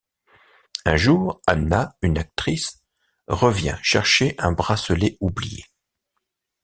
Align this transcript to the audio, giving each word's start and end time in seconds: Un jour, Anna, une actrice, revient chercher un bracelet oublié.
Un 0.85 0.95
jour, 0.97 1.43
Anna, 1.45 1.95
une 2.01 2.17
actrice, 2.17 2.81
revient 3.27 3.77
chercher 3.83 4.33
un 4.39 4.51
bracelet 4.51 5.15
oublié. 5.19 5.65